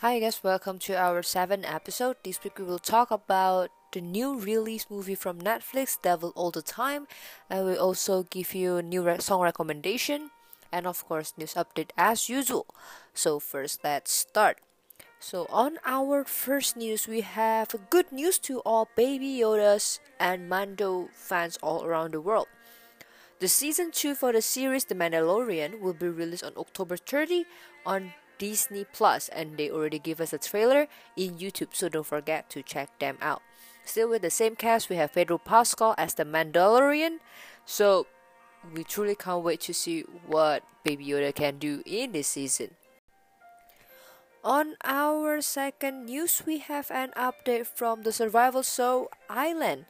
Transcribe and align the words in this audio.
Hi 0.00 0.18
guys, 0.18 0.42
welcome 0.42 0.78
to 0.88 0.96
our 0.96 1.22
seventh 1.22 1.66
episode. 1.68 2.16
This 2.24 2.42
week 2.42 2.58
we 2.58 2.64
will 2.64 2.78
talk 2.78 3.10
about 3.10 3.68
the 3.92 4.00
new 4.00 4.40
release 4.40 4.86
movie 4.88 5.14
from 5.14 5.38
Netflix, 5.38 6.00
Devil 6.00 6.32
All 6.34 6.50
the 6.50 6.62
Time, 6.62 7.06
and 7.50 7.66
we 7.66 7.76
also 7.76 8.22
give 8.22 8.54
you 8.54 8.80
new 8.80 9.02
re- 9.02 9.18
song 9.18 9.42
recommendation 9.42 10.30
and 10.72 10.86
of 10.86 11.04
course 11.06 11.34
news 11.36 11.52
update 11.52 11.90
as 11.98 12.30
usual. 12.30 12.64
So 13.12 13.38
first 13.38 13.84
let's 13.84 14.10
start. 14.10 14.62
So 15.18 15.46
on 15.50 15.76
our 15.84 16.24
first 16.24 16.78
news, 16.78 17.06
we 17.06 17.20
have 17.20 17.68
good 17.90 18.10
news 18.10 18.38
to 18.48 18.60
all 18.60 18.88
Baby 18.96 19.36
Yodas 19.44 20.00
and 20.18 20.48
Mando 20.48 21.10
fans 21.12 21.58
all 21.62 21.84
around 21.84 22.14
the 22.14 22.22
world. 22.22 22.48
The 23.38 23.48
season 23.48 23.90
2 23.90 24.14
for 24.14 24.32
the 24.32 24.40
series 24.40 24.86
The 24.86 24.94
Mandalorian 24.94 25.78
will 25.78 25.92
be 25.92 26.08
released 26.08 26.44
on 26.44 26.56
October 26.56 26.96
30 26.96 27.44
on 27.84 28.14
Disney 28.40 28.86
Plus 28.88 29.28
and 29.28 29.58
they 29.58 29.70
already 29.70 29.98
give 30.00 30.18
us 30.18 30.32
a 30.32 30.38
trailer 30.38 30.88
in 31.14 31.36
YouTube 31.36 31.76
so 31.76 31.90
don't 31.90 32.06
forget 32.08 32.48
to 32.50 32.62
check 32.64 32.88
them 32.98 33.18
out. 33.20 33.42
Still 33.84 34.08
with 34.08 34.22
the 34.22 34.30
same 34.30 34.56
cast 34.56 34.88
we 34.88 34.96
have 34.96 35.12
Pedro 35.12 35.36
Pascal 35.36 35.94
as 35.98 36.14
the 36.14 36.24
Mandalorian. 36.24 37.20
So 37.66 38.06
we 38.74 38.82
truly 38.82 39.14
can't 39.14 39.44
wait 39.44 39.60
to 39.68 39.74
see 39.74 40.08
what 40.26 40.64
Baby 40.84 41.04
Yoda 41.04 41.34
can 41.34 41.58
do 41.58 41.82
in 41.84 42.12
this 42.12 42.28
season. 42.28 42.72
On 44.42 44.74
our 44.84 45.42
second 45.42 46.06
news, 46.06 46.42
we 46.46 46.58
have 46.64 46.90
an 46.90 47.12
update 47.12 47.66
from 47.66 48.02
the 48.02 48.12
survival 48.12 48.62
show 48.62 49.10
Island. 49.28 49.84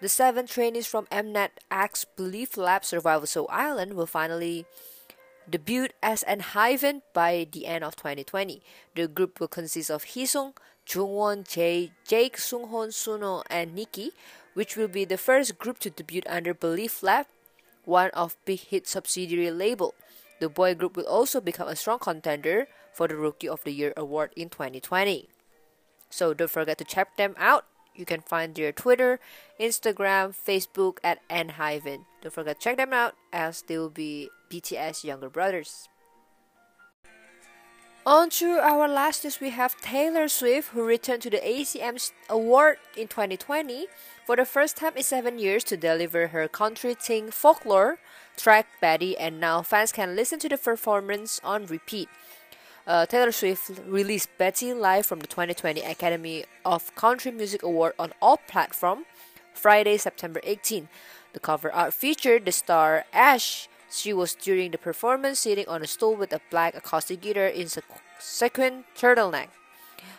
The 0.00 0.08
seven 0.08 0.46
trainees 0.46 0.88
from 0.88 1.06
Mnet 1.06 1.62
X 1.70 2.04
Belift 2.18 2.56
Lab 2.56 2.84
Survival 2.84 3.26
Show 3.26 3.46
Island 3.46 3.94
will 3.94 4.10
finally 4.10 4.66
debut 5.48 5.88
as 6.02 6.22
an 6.24 6.40
Enhypen 6.40 7.02
by 7.12 7.46
the 7.50 7.66
end 7.66 7.84
of 7.84 7.96
2020. 7.96 8.62
The 8.94 9.08
group 9.08 9.40
will 9.40 9.48
consist 9.48 9.90
of 9.90 10.04
Heeseung, 10.04 10.54
Jungwon, 10.86 11.48
Jay, 11.48 11.92
Jake, 12.06 12.36
Sunghoon, 12.36 12.88
Sunoo, 12.88 13.42
and 13.48 13.74
Ni-ki, 13.74 14.12
which 14.54 14.76
will 14.76 14.88
be 14.88 15.04
the 15.04 15.18
first 15.18 15.58
group 15.58 15.78
to 15.80 15.90
debut 15.90 16.22
under 16.26 16.54
Belift 16.54 17.02
Lab, 17.02 17.26
one 17.84 18.10
of 18.10 18.36
Big 18.44 18.60
Hit 18.60 18.86
subsidiary 18.86 19.50
label. 19.50 19.94
The 20.40 20.48
boy 20.48 20.74
group 20.74 20.96
will 20.96 21.06
also 21.06 21.40
become 21.40 21.68
a 21.68 21.76
strong 21.76 21.98
contender 21.98 22.66
for 22.92 23.08
the 23.08 23.16
Rookie 23.16 23.48
of 23.48 23.64
the 23.64 23.72
Year 23.72 23.92
award 23.96 24.32
in 24.36 24.48
2020. 24.48 25.28
So 26.10 26.34
don't 26.34 26.50
forget 26.50 26.78
to 26.78 26.84
check 26.84 27.16
them 27.16 27.34
out. 27.38 27.64
You 27.94 28.04
can 28.04 28.20
find 28.20 28.54
their 28.54 28.72
Twitter, 28.72 29.20
Instagram, 29.60 30.34
Facebook 30.34 30.98
at 31.04 31.26
Enhypen. 31.28 32.04
Don't 32.22 32.32
forget 32.32 32.60
to 32.60 32.64
check 32.64 32.76
them 32.76 32.92
out 32.92 33.14
as 33.32 33.62
they 33.62 33.78
will 33.78 33.90
be 33.90 34.30
BTS 34.50 35.04
younger 35.04 35.30
brothers. 35.30 35.88
On 38.06 38.28
to 38.28 38.60
our 38.60 38.86
last 38.86 39.24
news, 39.24 39.40
we 39.40 39.48
have 39.48 39.80
Taylor 39.80 40.28
Swift, 40.28 40.70
who 40.70 40.84
returned 40.84 41.22
to 41.22 41.30
the 41.30 41.38
ACM 41.38 42.12
Award 42.28 42.76
in 42.98 43.08
2020 43.08 43.86
for 44.26 44.36
the 44.36 44.44
first 44.44 44.76
time 44.76 44.92
in 44.94 45.02
seven 45.02 45.38
years 45.38 45.64
to 45.64 45.76
deliver 45.78 46.26
her 46.26 46.46
country 46.46 46.94
teen 46.94 47.30
folklore 47.30 47.98
track 48.36 48.66
Betty, 48.80 49.16
and 49.16 49.40
now 49.40 49.62
fans 49.62 49.92
can 49.92 50.16
listen 50.16 50.38
to 50.40 50.48
the 50.50 50.58
performance 50.58 51.40
on 51.42 51.66
repeat. 51.66 52.08
Uh, 52.86 53.06
Taylor 53.06 53.32
Swift 53.32 53.70
released 53.86 54.28
Betty 54.36 54.74
live 54.74 55.06
from 55.06 55.20
the 55.20 55.26
2020 55.26 55.80
Academy 55.80 56.44
of 56.64 56.94
Country 56.94 57.32
Music 57.32 57.62
Award 57.62 57.94
on 57.98 58.12
all 58.20 58.36
platforms 58.36 59.06
Friday, 59.54 59.96
September 59.96 60.40
18. 60.44 60.88
The 61.32 61.40
cover 61.40 61.72
art 61.72 61.94
featured 61.94 62.44
the 62.44 62.52
star 62.52 63.04
Ash 63.12 63.68
she 63.90 64.12
was 64.12 64.34
during 64.34 64.72
the 64.72 64.78
performance 64.78 65.38
sitting 65.38 65.68
on 65.68 65.82
a 65.82 65.86
stool 65.86 66.16
with 66.16 66.32
a 66.32 66.40
black 66.50 66.74
acoustic 66.74 67.20
guitar 67.20 67.46
in 67.46 67.68
sequin 68.18 68.84
turtleneck. 68.96 69.48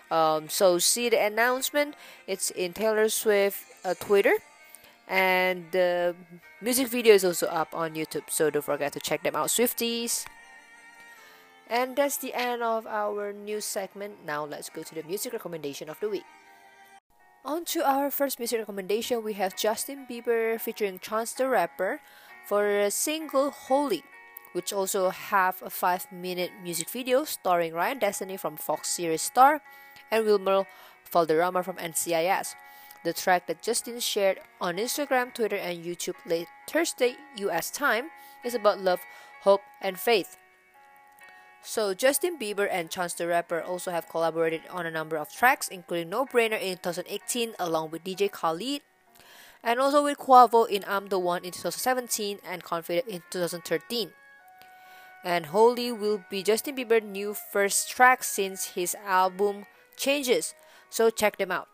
Um, 0.10 0.48
so 0.50 0.80
see 0.80 1.10
the 1.10 1.20
announcement. 1.20 1.96
It's 2.26 2.52
in 2.52 2.72
Taylor 2.72 3.10
Swift 3.10 3.66
uh, 3.84 3.94
Twitter, 4.00 4.36
and 5.10 5.66
the 5.72 6.16
music 6.62 6.88
video 6.88 7.14
is 7.16 7.26
also 7.26 7.48
up 7.48 7.76
on 7.76 7.96
YouTube. 7.96 8.30
So 8.30 8.50
don't 8.50 8.64
forget 8.64 8.94
to 8.94 9.00
check 9.00 9.24
them 9.24 9.36
out, 9.36 9.50
Swifties. 9.50 10.26
And 11.68 11.96
that's 11.96 12.18
the 12.18 12.34
end 12.34 12.62
of 12.62 12.86
our 12.86 13.34
news 13.34 13.66
segment. 13.66 14.26
Now 14.26 14.46
let's 14.46 14.70
go 14.70 14.84
to 14.84 14.96
the 14.96 15.04
music 15.04 15.34
recommendation 15.34 15.90
of 15.90 16.00
the 16.00 16.10
week. 16.10 16.26
On 17.44 17.66
to 17.66 17.88
our 17.88 18.10
first 18.10 18.40
music 18.40 18.60
recommendation, 18.60 19.24
we 19.24 19.34
have 19.34 19.56
Justin 19.56 20.06
Bieber 20.10 20.60
featuring 20.60 21.00
Chance 21.00 21.34
the 21.34 21.48
Rapper 21.48 22.02
for 22.48 22.68
a 22.68 22.90
single 22.90 23.52
Holy, 23.52 24.04
which 24.54 24.74
also 24.74 25.10
have 25.10 25.62
a 25.62 25.70
5 25.70 26.12
minute 26.12 26.52
music 26.64 26.90
video 26.90 27.24
starring 27.24 27.74
Ryan 27.74 28.00
Destiny 28.00 28.38
from 28.38 28.58
Fox 28.58 28.90
series 28.90 29.22
Star 29.22 29.62
and 30.10 30.26
Wilmer 30.26 30.66
Valderrama 31.12 31.64
from 31.64 31.78
NCIS. 31.78 32.56
The 33.04 33.14
track 33.14 33.46
that 33.46 33.62
Justin 33.62 34.00
shared 34.00 34.40
on 34.60 34.78
Instagram, 34.78 35.32
Twitter, 35.32 35.56
and 35.58 35.86
YouTube 35.86 36.18
late 36.26 36.48
Thursday 36.68 37.16
US 37.38 37.70
time 37.70 38.10
is 38.44 38.56
about 38.56 38.82
love, 38.82 39.02
hope, 39.42 39.62
and 39.82 40.00
faith. 40.00 40.38
So 41.68 41.96
Justin 41.96 42.38
Bieber 42.38 42.70
and 42.72 42.92
Chance 42.92 43.16
the 43.16 43.26
Rapper 43.26 43.60
also 43.60 43.90
have 43.90 44.08
collaborated 44.08 44.62
on 44.70 44.86
a 44.86 44.92
number 44.92 45.18
of 45.18 45.34
tracks, 45.34 45.68
including 45.68 46.10
No 46.10 46.24
Brainer 46.24 46.62
in 46.62 46.78
2018 46.78 47.56
along 47.58 47.90
with 47.90 48.04
DJ 48.04 48.32
Khaled, 48.32 48.82
and 49.64 49.80
also 49.80 50.04
with 50.04 50.20
Quavo 50.20 50.70
in 50.70 50.86
I'm 50.88 51.08
the 51.08 51.18
One 51.18 51.44
in 51.44 51.52
2017 51.52 52.38
and 52.48 52.64
Confident 52.64 53.08
in 53.08 53.24
2013. 53.32 54.12
And 55.24 55.48
Holy 55.48 55.92
will 55.92 56.24
be 56.30 56.44
Justin 56.44 56.76
Bieber's 56.78 57.04
new 57.04 57.34
first 57.34 57.90
track 57.90 58.24
since 58.24 58.76
his 58.76 58.96
album 59.04 59.66
Changes, 59.98 60.54
so 60.92 61.10
check 61.10 61.38
them 61.38 61.52
out. 61.52 61.68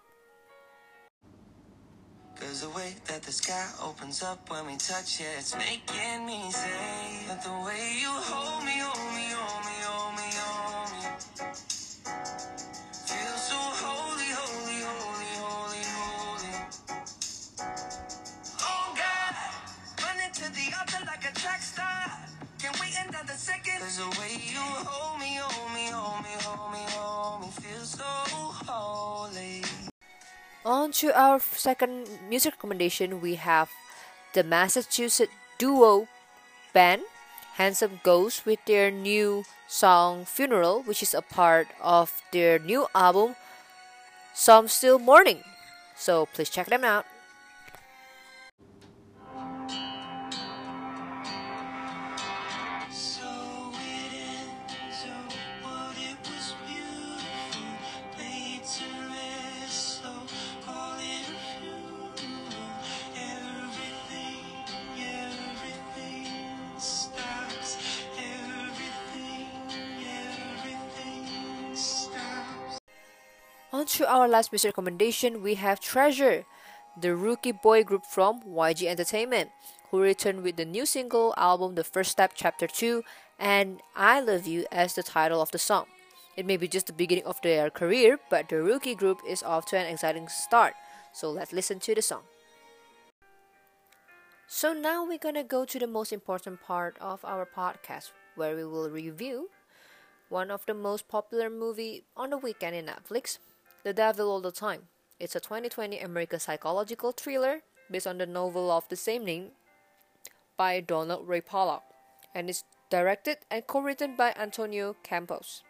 Way 2.75 2.95
that 3.05 3.21
the 3.21 3.31
sky 3.31 3.67
opens 3.83 4.23
up 4.23 4.49
when 4.49 4.65
we 4.65 4.75
touch 4.77 5.19
it, 5.19 5.27
it's 5.37 5.55
making 5.57 6.25
me 6.25 6.49
say 6.51 7.25
that 7.27 7.43
the 7.43 7.49
way 7.49 7.97
you 7.99 8.07
hold 8.09 8.63
me, 8.65 8.79
hold 8.79 9.13
me, 9.13 9.27
hold 9.35 9.65
me, 9.65 9.70
On 30.71 30.87
to 31.03 31.11
our 31.11 31.35
second 31.41 32.07
music 32.31 32.55
recommendation, 32.55 33.19
we 33.19 33.35
have 33.35 33.67
the 34.31 34.39
Massachusetts 34.39 35.35
duo 35.59 36.07
band 36.71 37.03
Handsome 37.59 37.99
Ghost 38.07 38.45
with 38.45 38.63
their 38.63 38.87
new 38.89 39.43
song 39.67 40.23
Funeral, 40.23 40.79
which 40.87 41.03
is 41.03 41.13
a 41.13 41.19
part 41.19 41.67
of 41.83 42.23
their 42.31 42.55
new 42.57 42.87
album 42.95 43.35
Some 44.33 44.69
Still 44.69 44.95
Morning. 44.97 45.43
So 45.97 46.31
please 46.31 46.47
check 46.47 46.67
them 46.67 46.85
out. 46.87 47.03
On 73.81 73.87
to 73.87 74.07
our 74.07 74.27
last 74.27 74.51
music 74.51 74.77
recommendation, 74.77 75.41
we 75.41 75.55
have 75.55 75.79
Treasure, 75.79 76.45
the 77.01 77.15
rookie 77.15 77.51
boy 77.51 77.83
group 77.83 78.05
from 78.05 78.39
YG 78.43 78.85
Entertainment, 78.85 79.49
who 79.89 79.99
returned 79.99 80.43
with 80.43 80.57
the 80.57 80.65
new 80.65 80.85
single 80.85 81.33
album 81.35 81.73
The 81.73 81.83
First 81.83 82.11
Step 82.11 82.33
Chapter 82.35 82.67
2 82.67 83.01
and 83.39 83.81
I 83.95 84.19
Love 84.19 84.45
You 84.45 84.67
as 84.71 84.93
the 84.93 85.01
title 85.01 85.41
of 85.41 85.49
the 85.49 85.57
song. 85.57 85.87
It 86.37 86.45
may 86.45 86.57
be 86.57 86.67
just 86.67 86.85
the 86.85 86.93
beginning 86.93 87.25
of 87.25 87.41
their 87.41 87.71
career, 87.71 88.19
but 88.29 88.49
the 88.49 88.61
rookie 88.61 88.93
group 88.93 89.17
is 89.27 89.41
off 89.41 89.65
to 89.73 89.79
an 89.79 89.87
exciting 89.87 90.27
start. 90.27 90.75
So 91.11 91.31
let's 91.31 91.51
listen 91.51 91.79
to 91.79 91.95
the 91.95 92.03
song. 92.03 92.21
So 94.45 94.73
now 94.73 95.07
we're 95.07 95.17
gonna 95.17 95.43
go 95.43 95.65
to 95.65 95.79
the 95.79 95.87
most 95.87 96.13
important 96.13 96.61
part 96.61 96.97
of 97.01 97.25
our 97.25 97.47
podcast, 97.47 98.11
where 98.35 98.55
we 98.55 98.63
will 98.63 98.91
review 98.91 99.49
one 100.29 100.51
of 100.51 100.67
the 100.67 100.75
most 100.75 101.07
popular 101.07 101.49
movie 101.49 102.03
on 102.15 102.29
the 102.29 102.37
weekend 102.37 102.75
in 102.75 102.85
Netflix, 102.85 103.39
the 103.83 103.93
Devil 103.93 104.29
All 104.29 104.41
the 104.41 104.51
Time. 104.51 104.83
It's 105.19 105.35
a 105.35 105.39
2020 105.39 105.99
American 105.99 106.39
psychological 106.39 107.11
thriller 107.11 107.61
based 107.89 108.07
on 108.07 108.17
the 108.17 108.25
novel 108.25 108.69
of 108.69 108.87
the 108.89 108.95
same 108.95 109.25
name 109.25 109.51
by 110.55 110.79
Donald 110.79 111.27
Ray 111.27 111.41
Pollock 111.41 111.83
and 112.35 112.49
is 112.49 112.63
directed 112.89 113.37
and 113.49 113.65
co 113.65 113.81
written 113.81 114.15
by 114.15 114.33
Antonio 114.37 114.95
Campos. 115.03 115.63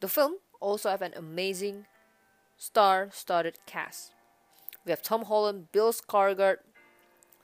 The 0.00 0.08
film 0.08 0.36
also 0.60 0.90
have 0.90 1.02
an 1.02 1.14
amazing 1.16 1.86
star-studded 2.56 3.58
cast. 3.66 4.12
We 4.84 4.90
have 4.90 5.02
Tom 5.02 5.24
Holland, 5.24 5.72
Bill 5.72 5.92
Skarsgård, 5.92 6.58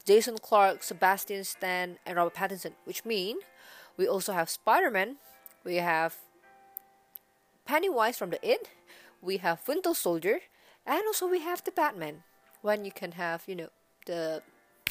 Jason 0.05 0.39
Clarke, 0.39 0.83
Sebastian 0.83 1.45
Stan, 1.45 1.99
and 2.07 2.17
Robert 2.17 2.35
Pattinson, 2.35 2.73
which 2.85 3.05
mean 3.05 3.39
we 3.97 4.07
also 4.07 4.33
have 4.33 4.49
Spider-Man, 4.49 5.17
we 5.65 5.77
have 5.77 6.17
Pennywise 7.65 8.17
from 8.17 8.31
the 8.31 8.49
It, 8.49 8.71
we 9.21 9.39
have 9.39 9.67
Winter 9.67 9.95
Soldier, 9.95 10.41
and 10.87 11.03
also 11.07 11.29
we 11.29 11.41
have 11.41 11.65
the 11.65 11.73
Batman. 11.73 12.23
When 12.63 12.85
you 12.85 12.93
can 12.93 13.13
have, 13.13 13.45
you 13.47 13.55
know, 13.55 13.69
the 14.07 14.43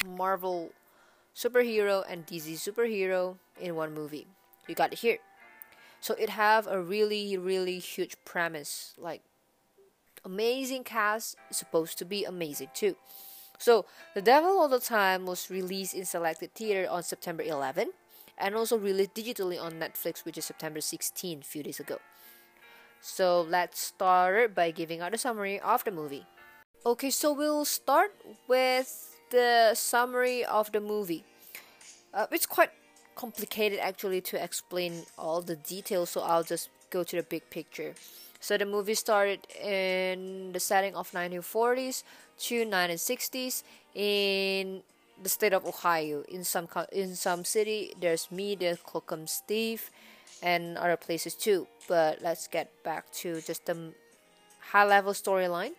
Marvel 0.06 0.70
superhero 1.34 2.04
and 2.08 2.26
DC 2.26 2.54
superhero 2.54 3.36
in 3.60 3.76
one 3.76 3.94
movie. 3.94 4.26
You 4.66 4.74
got 4.74 4.92
it 4.92 5.00
here. 5.00 5.18
So 6.00 6.14
it 6.14 6.30
have 6.30 6.66
a 6.66 6.80
really 6.80 7.36
really 7.36 7.78
huge 7.78 8.16
premise, 8.24 8.94
like 8.98 9.22
amazing 10.24 10.84
cast, 10.84 11.36
supposed 11.50 11.98
to 11.98 12.04
be 12.04 12.24
amazing 12.24 12.70
too. 12.74 12.96
So 13.58 13.86
The 14.14 14.22
Devil 14.22 14.58
All 14.58 14.68
the 14.68 14.78
Time 14.78 15.26
was 15.26 15.50
released 15.50 15.94
in 15.94 16.04
selected 16.04 16.54
theater 16.54 16.88
on 16.88 17.02
September 17.02 17.42
11 17.42 17.90
and 18.38 18.54
also 18.54 18.78
released 18.78 19.14
digitally 19.14 19.60
on 19.60 19.72
Netflix 19.74 20.24
which 20.24 20.38
is 20.38 20.44
September 20.44 20.80
16 20.80 21.42
few 21.42 21.62
days 21.62 21.80
ago. 21.80 21.98
So 23.00 23.42
let's 23.42 23.80
start 23.80 24.54
by 24.54 24.70
giving 24.70 25.00
out 25.00 25.14
a 25.14 25.18
summary 25.18 25.60
of 25.60 25.84
the 25.84 25.90
movie. 25.90 26.26
Okay, 26.84 27.10
so 27.10 27.32
we'll 27.32 27.64
start 27.64 28.12
with 28.46 29.16
the 29.30 29.74
summary 29.74 30.44
of 30.44 30.72
the 30.72 30.80
movie. 30.80 31.24
Uh, 32.14 32.26
it's 32.32 32.46
quite 32.46 32.70
complicated 33.14 33.78
actually 33.80 34.20
to 34.20 34.42
explain 34.42 35.02
all 35.18 35.42
the 35.42 35.56
details, 35.56 36.10
so 36.10 36.20
I'll 36.20 36.44
just 36.44 36.70
go 36.90 37.02
to 37.02 37.16
the 37.16 37.22
big 37.22 37.50
picture. 37.50 37.94
So 38.40 38.56
the 38.56 38.66
movie 38.66 38.94
started 38.94 39.40
in 39.60 40.52
the 40.52 40.60
setting 40.60 40.94
of 40.94 41.10
1940s 41.10 42.04
to 42.46 42.64
1960s 42.64 43.64
in 43.94 44.82
the 45.20 45.28
state 45.28 45.52
of 45.52 45.66
Ohio. 45.66 46.22
In 46.28 46.44
some 46.44 46.68
in 46.92 47.16
some 47.16 47.44
city, 47.44 47.92
there's 48.00 48.30
me, 48.30 48.54
there's 48.54 48.78
Knockemstiff, 48.78 49.90
and 50.42 50.76
other 50.78 50.96
places 50.96 51.34
too. 51.34 51.66
But 51.88 52.22
let's 52.22 52.46
get 52.46 52.70
back 52.84 53.10
to 53.22 53.40
just 53.40 53.66
the 53.66 53.92
high 54.72 54.84
level 54.84 55.12
storyline. 55.12 55.72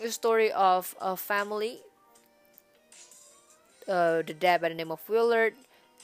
The 0.00 0.10
story 0.10 0.52
of 0.52 0.94
a 1.00 1.16
family. 1.16 1.80
Uh, 3.88 4.22
the 4.22 4.34
dad 4.34 4.60
by 4.60 4.68
the 4.68 4.74
name 4.74 4.92
of 4.92 5.00
Willard, 5.08 5.54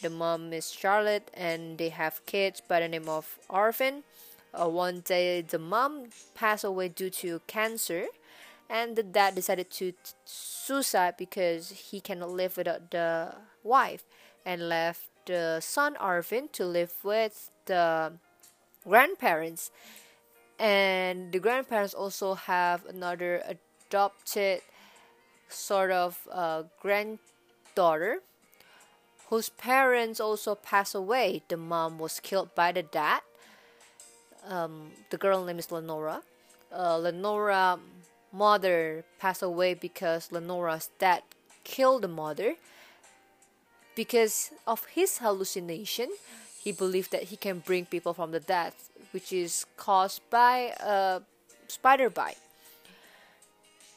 the 0.02 0.10
mom 0.10 0.52
is 0.52 0.72
Charlotte, 0.72 1.30
and 1.34 1.78
they 1.78 1.90
have 1.90 2.24
kids 2.26 2.60
by 2.60 2.80
the 2.80 2.88
name 2.88 3.08
of 3.08 3.38
Arvin. 3.48 4.02
Uh, 4.52 4.68
one 4.68 5.00
day, 5.00 5.40
the 5.42 5.58
mom 5.58 6.08
passed 6.34 6.64
away 6.64 6.88
due 6.88 7.10
to 7.10 7.40
cancer, 7.46 8.06
and 8.68 8.96
the 8.96 9.02
dad 9.04 9.36
decided 9.36 9.70
to 9.70 9.92
suicide 10.24 11.14
because 11.16 11.70
he 11.70 12.00
cannot 12.00 12.30
live 12.30 12.56
without 12.56 12.90
the 12.90 13.34
wife, 13.62 14.02
and 14.44 14.68
left 14.68 15.08
the 15.26 15.60
son 15.60 15.94
Arvin 16.00 16.50
to 16.52 16.64
live 16.64 16.92
with 17.04 17.50
the 17.66 18.12
grandparents. 18.84 19.70
And 20.58 21.32
the 21.32 21.38
grandparents 21.38 21.92
also 21.92 22.34
have 22.34 22.86
another 22.86 23.42
adopted 23.46 24.62
sort 25.48 25.90
of 25.90 26.26
uh, 26.32 26.64
granddaughter 26.80 28.22
whose 29.28 29.50
parents 29.50 30.20
also 30.20 30.54
passed 30.54 30.94
away. 30.94 31.42
The 31.48 31.56
mom 31.56 31.98
was 31.98 32.20
killed 32.20 32.54
by 32.54 32.72
the 32.72 32.82
dad. 32.82 33.20
Um, 34.46 34.92
the 35.10 35.18
girl 35.18 35.44
name 35.44 35.58
is 35.58 35.70
Lenora. 35.72 36.22
Uh, 36.72 36.98
Lenora 36.98 37.78
mother 38.32 39.04
passed 39.18 39.42
away 39.42 39.74
because 39.74 40.30
Lenora's 40.30 40.90
dad 40.98 41.22
killed 41.64 42.02
the 42.02 42.08
mother. 42.08 42.54
Because 43.94 44.52
of 44.66 44.84
his 44.92 45.18
hallucination, 45.18 46.10
he 46.66 46.72
believed 46.72 47.12
that 47.12 47.30
he 47.30 47.36
can 47.36 47.60
bring 47.60 47.86
people 47.86 48.12
from 48.12 48.32
the 48.32 48.40
dead, 48.40 48.72
which 49.12 49.32
is 49.32 49.66
caused 49.76 50.20
by 50.30 50.74
a 50.82 51.22
spider 51.68 52.10
bite. 52.10 52.38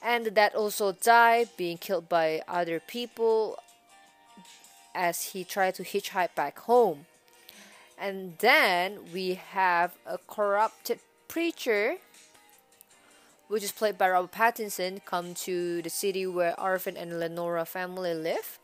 And 0.04 0.24
the 0.24 0.30
dad 0.30 0.54
also 0.54 0.92
died, 0.92 1.50
being 1.57 1.80
killed 1.80 2.07
by 2.07 2.44
other 2.48 2.80
people 2.80 3.57
as 4.94 5.33
he 5.33 5.44
tried 5.44 5.74
to 5.75 5.83
hitchhike 5.83 6.36
back 6.36 6.60
home. 6.60 7.07
And 7.98 8.38
then 8.38 9.00
we 9.12 9.33
have 9.33 9.98
a 10.06 10.19
corrupted 10.19 11.00
preacher, 11.27 11.95
which 13.48 13.63
is 13.63 13.71
played 13.71 13.98
by 13.98 14.12
Robert 14.12 14.31
Pattinson, 14.31 15.04
come 15.06 15.33
to 15.50 15.81
the 15.81 15.89
city 15.89 16.27
where 16.27 16.54
Arvin 16.54 17.01
and 17.01 17.19
Lenora 17.19 17.66
family 17.66 18.13
live. 18.13 18.60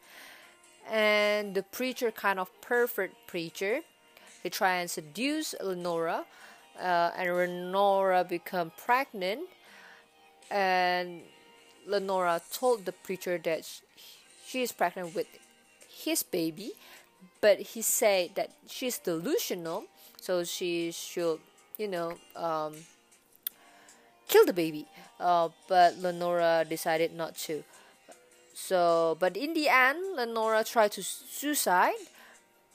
And 0.87 1.55
the 1.55 1.63
preacher, 1.63 2.11
kind 2.11 2.37
of 2.37 2.51
perfect 2.61 3.15
preacher, 3.25 3.81
he 4.45 4.49
try 4.51 4.75
and 4.75 4.91
seduce 4.91 5.55
Lenora, 5.59 6.23
uh, 6.77 7.09
and 7.17 7.33
Lenora 7.33 8.23
become 8.23 8.71
pregnant. 8.77 9.49
And 10.51 11.21
Lenora 11.87 12.39
told 12.53 12.85
the 12.85 12.91
preacher 12.91 13.39
that 13.39 13.65
she 14.45 14.61
is 14.61 14.71
pregnant 14.71 15.15
with 15.15 15.25
his 15.89 16.21
baby, 16.21 16.73
but 17.41 17.73
he 17.73 17.81
said 17.81 18.35
that 18.35 18.51
she's 18.69 18.99
delusional, 18.99 19.85
so 20.21 20.43
she 20.43 20.91
should, 20.91 21.39
you 21.79 21.87
know, 21.87 22.13
um, 22.35 22.75
kill 24.27 24.45
the 24.45 24.53
baby. 24.53 24.85
Uh, 25.19 25.49
but 25.67 25.97
Lenora 25.97 26.67
decided 26.69 27.15
not 27.15 27.35
to. 27.49 27.63
So, 28.53 29.17
but 29.19 29.35
in 29.35 29.55
the 29.55 29.69
end, 29.69 30.15
Lenora 30.15 30.63
tried 30.63 30.91
to 30.91 31.01
suicide. 31.01 31.97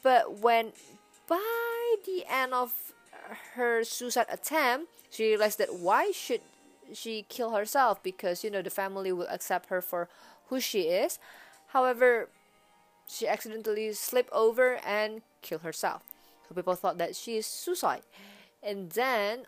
But 0.03 0.39
when 0.39 0.73
by 1.31 1.95
the 2.05 2.25
end 2.29 2.53
of 2.53 2.75
her 3.55 3.85
suicide 3.85 4.27
attempt, 4.29 4.91
she 5.11 5.29
realized 5.29 5.59
that 5.59 5.73
why 5.73 6.11
should 6.11 6.43
she 6.93 7.25
kill 7.29 7.53
herself 7.53 8.03
because 8.03 8.43
you 8.43 8.51
know 8.51 8.63
the 8.63 8.71
family 8.71 9.13
will 9.13 9.29
accept 9.31 9.69
her 9.69 9.81
for 9.81 10.09
who 10.49 10.61
she 10.61 10.91
is. 10.91 11.19
However, 11.69 12.29
she 13.09 13.29
accidentally 13.29 13.93
slipped 13.93 14.33
over 14.33 14.81
and 14.85 15.23
killed 15.41 15.63
herself. 15.63 16.03
So 16.49 16.55
people 16.55 16.75
thought 16.75 16.99
that 16.99 17.15
she 17.15 17.37
is 17.37 17.47
suicide. 17.47 18.03
And 18.63 18.91
then 18.91 19.47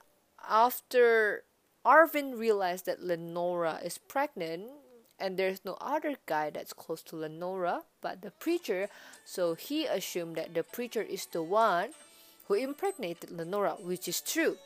after 0.48 1.42
Arvin 1.84 2.38
realized 2.38 2.86
that 2.86 3.02
Lenora 3.02 3.80
is 3.84 3.98
pregnant 3.98 4.70
and 5.22 5.38
there's 5.38 5.64
no 5.64 5.78
other 5.80 6.16
guy 6.26 6.50
that's 6.50 6.72
close 6.72 7.00
to 7.04 7.16
Lenora 7.16 7.82
but 8.02 8.20
the 8.22 8.32
preacher, 8.32 8.88
so 9.24 9.54
he 9.54 9.86
assumed 9.86 10.34
that 10.36 10.52
the 10.52 10.64
preacher 10.64 11.00
is 11.00 11.26
the 11.26 11.42
one 11.42 11.90
who 12.48 12.54
impregnated 12.54 13.30
Lenora, 13.30 13.78
which 13.78 14.08
is 14.08 14.20
true. 14.20 14.58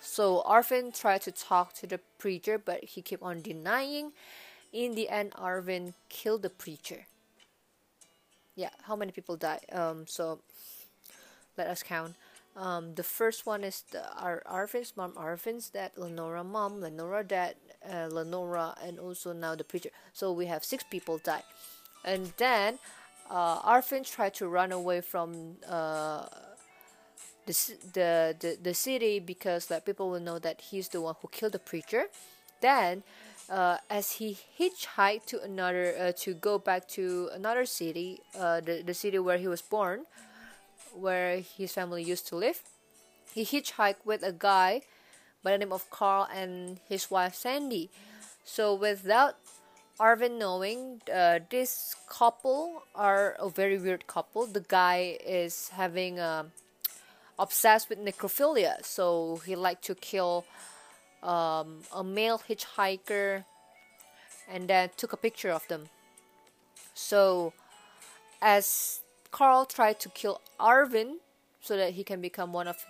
So 0.00 0.44
Arvin 0.46 0.92
tried 0.92 1.22
to 1.22 1.32
talk 1.32 1.72
to 1.80 1.86
the 1.86 1.98
preacher, 2.18 2.58
but 2.58 2.84
he 2.84 3.00
kept 3.02 3.22
on 3.22 3.40
denying. 3.40 4.12
In 4.72 4.94
the 4.94 5.08
end, 5.08 5.32
Arvin 5.32 5.94
killed 6.10 6.42
the 6.42 6.50
preacher. 6.50 7.06
Yeah 8.54 8.70
how 8.82 8.94
many 8.94 9.12
people 9.12 9.36
died? 9.36 9.64
Um 9.72 10.04
so 10.06 10.40
let 11.56 11.66
us 11.68 11.82
count. 11.82 12.14
Um 12.54 12.94
the 12.94 13.02
first 13.06 13.46
one 13.46 13.64
is 13.64 13.84
the 13.90 14.04
our 14.18 14.42
Arvin's 14.44 14.92
mom. 14.96 15.12
Arvin's 15.14 15.70
dad 15.70 15.92
Lenora 15.96 16.44
mom. 16.44 16.80
Lenora 16.80 17.24
dad 17.24 17.54
uh, 17.90 18.08
Lenora 18.10 18.74
and 18.82 18.98
also 18.98 19.32
now 19.32 19.54
the 19.54 19.64
preacher 19.64 19.90
so 20.12 20.32
we 20.32 20.46
have 20.46 20.64
six 20.64 20.84
people 20.84 21.18
died 21.18 21.44
and 22.04 22.32
then 22.36 22.78
uh, 23.30 23.60
Arvin 23.60 24.08
tried 24.08 24.34
to 24.34 24.48
run 24.48 24.72
away 24.72 25.00
from 25.00 25.56
uh, 25.68 26.26
the, 27.46 27.52
the, 27.92 28.36
the, 28.38 28.58
the 28.62 28.74
city 28.74 29.18
because 29.18 29.66
that 29.66 29.84
people 29.84 30.10
will 30.10 30.20
know 30.20 30.38
that 30.38 30.60
he's 30.60 30.88
the 30.88 31.00
one 31.00 31.14
who 31.20 31.28
killed 31.28 31.52
the 31.52 31.58
preacher. 31.58 32.04
Then 32.60 33.02
uh, 33.48 33.78
as 33.88 34.12
he 34.12 34.36
hitchhiked 34.58 35.26
to 35.26 35.42
another 35.42 35.94
uh, 35.98 36.12
to 36.18 36.34
go 36.34 36.58
back 36.58 36.88
to 36.88 37.30
another 37.32 37.64
city, 37.64 38.20
uh, 38.38 38.60
the 38.60 38.82
the 38.82 38.94
city 38.94 39.18
where 39.18 39.38
he 39.38 39.48
was 39.48 39.62
born, 39.62 40.04
where 40.92 41.40
his 41.40 41.72
family 41.72 42.02
used 42.02 42.26
to 42.28 42.36
live. 42.36 42.62
He 43.32 43.44
hitchhiked 43.44 44.04
with 44.04 44.22
a 44.22 44.32
guy 44.32 44.82
by 45.42 45.52
the 45.52 45.58
name 45.58 45.72
of 45.72 45.88
Carl 45.90 46.28
and 46.34 46.80
his 46.88 47.10
wife 47.10 47.34
Sandy. 47.34 47.90
So 48.44 48.74
without 48.74 49.36
Arvin 50.00 50.38
knowing, 50.38 51.02
uh, 51.12 51.40
this 51.50 51.96
couple 52.08 52.82
are 52.94 53.36
a 53.38 53.48
very 53.48 53.78
weird 53.78 54.06
couple. 54.06 54.46
The 54.46 54.60
guy 54.60 55.18
is 55.26 55.70
having 55.70 56.20
um, 56.20 56.52
obsessed 57.38 57.88
with 57.88 57.98
necrophilia, 57.98 58.84
so 58.84 59.40
he 59.44 59.56
liked 59.56 59.84
to 59.84 59.94
kill 59.94 60.44
um, 61.22 61.80
a 61.92 62.04
male 62.04 62.40
hitchhiker 62.48 63.44
and 64.48 64.68
then 64.68 64.90
took 64.96 65.12
a 65.12 65.16
picture 65.16 65.50
of 65.50 65.66
them. 65.68 65.88
So, 66.94 67.52
as 68.40 69.00
Carl 69.30 69.66
tried 69.66 70.00
to 70.00 70.08
kill 70.08 70.40
Arvin 70.58 71.16
so 71.60 71.76
that 71.76 71.94
he 71.94 72.04
can 72.04 72.20
become 72.20 72.52
one 72.52 72.68
of 72.68 72.84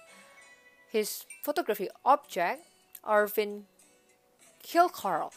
his 0.90 1.24
photography 1.42 1.88
object, 2.04 2.66
Arvin 3.04 3.62
killed 4.62 4.92
Carl. 4.92 5.32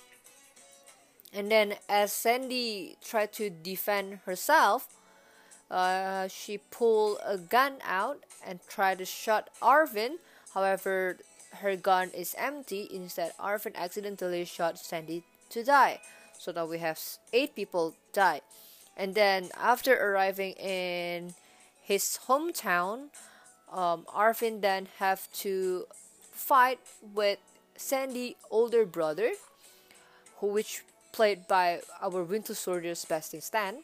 And 1.34 1.50
then, 1.50 1.76
as 1.88 2.12
Sandy 2.12 2.98
tried 3.02 3.32
to 3.34 3.50
defend 3.50 4.20
herself, 4.26 4.88
uh, 5.70 6.28
she 6.28 6.58
pulled 6.58 7.20
a 7.26 7.38
gun 7.38 7.76
out 7.86 8.20
and 8.46 8.60
tried 8.68 8.98
to 8.98 9.06
shot 9.06 9.50
Arvin. 9.62 10.20
However, 10.54 11.18
her 11.64 11.78
gun 11.78 12.10
is 12.10 12.36
empty. 12.38 12.90
Instead, 12.92 13.32
Arvin 13.40 13.76
accidentally 13.76 14.44
shot 14.44 14.78
Sandy 14.78 15.24
to 15.50 15.64
die. 15.64 16.02
So 16.38 16.52
now 16.52 16.66
we 16.66 16.80
have 16.80 17.00
eight 17.32 17.56
people 17.56 17.96
die. 18.12 18.42
And 18.98 19.16
then, 19.16 19.50
after 19.56 19.96
arriving 19.96 20.54
in 20.54 21.36
his 21.82 22.20
hometown, 22.28 23.08
um, 23.72 24.06
Arvin 24.14 24.62
then 24.62 24.88
have 25.00 25.32
to 25.34 25.86
fight 26.32 26.80
with 27.14 27.40
Sandy 27.76 28.36
older 28.50 28.86
brother, 28.86 29.32
who 30.38 30.48
which 30.48 30.84
played 31.12 31.48
by 31.48 31.82
our 32.02 32.24
Winter 32.24 32.54
Soldier 32.54 32.96
Sebastian 32.96 33.42
Stan, 33.42 33.84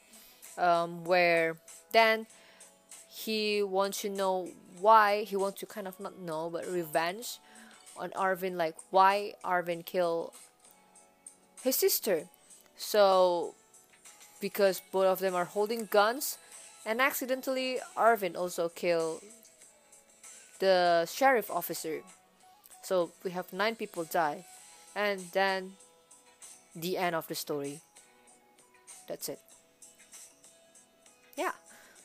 um, 0.58 1.04
where 1.04 1.58
then 1.92 2.28
he 3.10 3.64
wants 3.64 4.02
to 4.02 4.10
know 4.10 4.50
why 4.80 5.24
he 5.24 5.36
wants 5.36 5.60
to 5.60 5.66
kind 5.66 5.88
of 5.88 6.00
not 6.00 6.20
know 6.20 6.50
but 6.50 6.68
revenge 6.68 7.40
on 7.98 8.12
Arvin, 8.12 8.56
like 8.56 8.76
why 8.92 9.34
Arvin 9.44 9.86
killed 9.86 10.32
his 11.64 11.76
sister. 11.76 12.30
So 12.78 13.56
because 14.40 14.82
both 14.92 15.06
of 15.06 15.20
them 15.20 15.34
are 15.34 15.46
holding 15.46 15.86
guns, 15.86 16.38
and 16.86 17.02
accidentally 17.02 17.80
Arvin 17.96 18.38
also 18.38 18.70
killed 18.70 19.24
the 20.60 21.06
sheriff 21.06 21.50
officer. 21.52 22.02
So 22.84 23.12
we 23.24 23.32
have 23.32 23.52
nine 23.52 23.76
people 23.76 24.04
die, 24.06 24.46
and 24.96 25.20
then 25.34 25.74
the 26.76 26.98
end 26.98 27.16
of 27.16 27.28
the 27.28 27.36
story. 27.36 27.82
That's 29.08 29.30
it. 29.30 29.40
Yeah. 31.36 31.52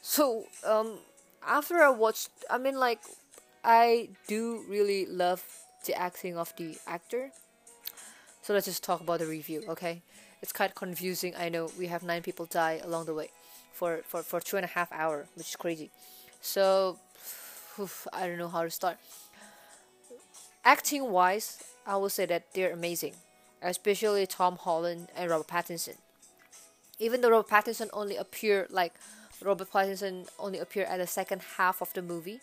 So 0.02 0.46
um, 0.64 0.98
after 1.46 1.82
I 1.82 1.90
watched, 1.90 2.30
I 2.50 2.58
mean 2.58 2.76
like, 2.78 3.00
I 3.64 4.08
do 4.26 4.64
really 4.68 5.06
love 5.06 5.42
the 5.86 5.94
acting 5.94 6.36
of 6.36 6.52
the 6.56 6.76
actor. 6.86 7.30
So 8.42 8.52
let's 8.52 8.66
just 8.66 8.82
talk 8.82 9.00
about 9.00 9.20
the 9.20 9.26
review, 9.26 9.62
okay? 9.68 10.02
It's 10.42 10.52
quite 10.52 10.74
confusing. 10.74 11.34
I 11.38 11.48
know 11.48 11.70
we 11.78 11.86
have 11.86 12.02
nine 12.02 12.22
people 12.22 12.46
die 12.46 12.80
along 12.82 13.06
the 13.06 13.14
way, 13.14 13.30
for 13.72 14.00
for 14.04 14.22
for 14.22 14.40
two 14.40 14.56
and 14.56 14.64
a 14.64 14.68
half 14.68 14.90
hour, 14.90 15.26
which 15.36 15.48
is 15.48 15.56
crazy. 15.56 15.90
So 16.40 16.98
I 18.12 18.26
don't 18.26 18.38
know 18.38 18.48
how 18.48 18.64
to 18.64 18.70
start. 18.70 18.98
Acting 20.64 21.10
wise, 21.10 21.62
I 21.86 21.96
will 21.96 22.08
say 22.08 22.26
that 22.26 22.52
they're 22.54 22.72
amazing, 22.72 23.14
especially 23.62 24.26
Tom 24.26 24.56
Holland 24.56 25.08
and 25.16 25.30
Robert 25.30 25.48
Pattinson. 25.48 25.96
Even 26.98 27.20
though 27.20 27.30
Robert 27.30 27.50
Pattinson 27.50 27.88
only 27.92 28.16
appeared 28.16 28.70
like 28.70 28.94
Robert 29.42 29.70
Pattinson 29.72 30.28
only 30.38 30.58
appeared 30.58 30.88
at 30.88 30.98
the 30.98 31.06
second 31.06 31.42
half 31.56 31.80
of 31.80 31.92
the 31.94 32.02
movie, 32.02 32.40